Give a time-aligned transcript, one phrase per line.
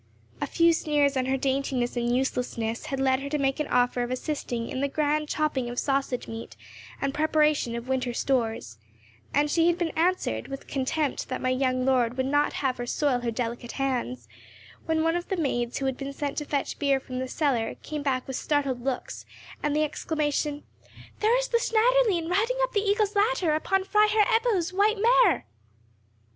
[0.41, 4.01] A few sneers on her daintiness and uselessness had led her to make an offer
[4.01, 6.55] of assisting in the grand chopping of sausage meat
[6.99, 8.79] and preparation of winter stores,
[9.31, 12.87] and she had been answered with contempt that my young lord would not have her
[12.87, 14.27] soil her delicate hands,
[14.87, 17.75] when one of the maids who had been sent to fetch beer from the cellar
[17.83, 19.23] came back with startled looks,
[19.61, 20.63] and the exclamation,
[21.19, 25.45] "There is the Schneiderlein riding up the Eagle's Ladder upon Freiherr Ebbo's white mare!"